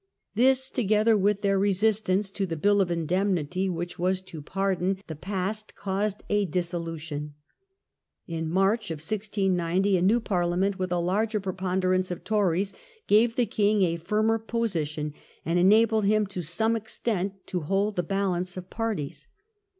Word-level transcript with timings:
This, 0.33 0.71
together 0.71 1.15
with 1.15 1.43
their 1.43 1.59
re 1.59 1.69
sistance 1.71 2.33
to 2.33 2.47
the 2.47 2.55
Bill 2.57 2.81
of 2.81 2.89
Indemnity, 2.89 3.69
which 3.69 3.99
was 3.99 4.19
to 4.21 4.41
pardon 4.41 4.97
the 5.05 5.13
CONQUEST 5.13 5.13
OF 5.13 5.13
IRELAND. 5.13 5.15
I03 5.19 5.21
past, 5.21 5.75
caused 5.75 6.23
a 6.27 6.45
dissolution. 6.47 7.33
In 8.25 8.49
March, 8.49 8.89
1690, 8.89 9.97
a 9.97 10.01
new 10.01 10.19
Par 10.19 10.41
liament, 10.45 10.79
with 10.79 10.91
a 10.91 10.97
larger 10.97 11.39
preponderance 11.39 12.09
of 12.09 12.23
Tories, 12.23 12.73
gave 13.05 13.35
the 13.35 13.45
king 13.45 13.83
a 13.83 13.97
firmer 13.97 14.39
position 14.39 15.13
and 15.45 15.59
enabled 15.59 16.05
him, 16.05 16.25
to 16.25 16.41
some 16.41 16.75
extent, 16.75 17.33
to 17.45 17.59
hold 17.59 17.95
the 17.95 18.01
balance 18.01 18.57
of 18.57 18.71
parties. 18.71 19.27